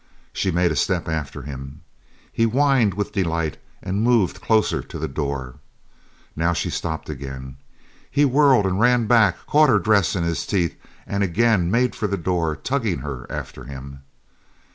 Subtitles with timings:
[0.33, 1.81] She made a step after him.
[2.33, 5.59] He whined with delight and moved closer to the door.
[6.35, 7.57] Now she stopped again.
[8.09, 10.75] He whirled and ran back, caught her dress in his teeth,
[11.05, 14.01] and again made for the door, tugging her after him.